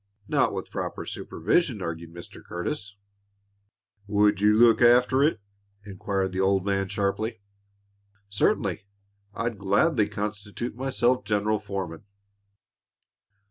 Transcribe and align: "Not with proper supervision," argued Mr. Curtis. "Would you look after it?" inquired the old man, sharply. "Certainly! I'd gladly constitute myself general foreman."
"Not 0.27 0.51
with 0.51 0.71
proper 0.71 1.05
supervision," 1.05 1.79
argued 1.79 2.11
Mr. 2.11 2.43
Curtis. 2.43 2.95
"Would 4.07 4.41
you 4.41 4.55
look 4.55 4.81
after 4.81 5.21
it?" 5.21 5.39
inquired 5.85 6.31
the 6.31 6.39
old 6.39 6.65
man, 6.65 6.87
sharply. 6.87 7.39
"Certainly! 8.27 8.87
I'd 9.35 9.59
gladly 9.59 10.07
constitute 10.09 10.75
myself 10.75 11.23
general 11.23 11.59
foreman." 11.59 12.05